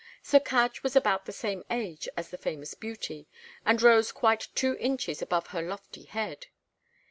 Sir 0.23 0.39
Cadge 0.39 0.81
was 0.81 0.95
about 0.95 1.25
the 1.27 1.31
same 1.31 1.63
age 1.69 2.09
as 2.17 2.31
the 2.31 2.37
famous 2.39 2.73
beauty, 2.73 3.27
and 3.63 3.79
rose 3.83 4.11
quite 4.11 4.47
two 4.55 4.75
inches 4.77 5.21
above 5.21 5.45
her 5.53 5.61
lofty 5.61 6.05
head. 6.05 6.47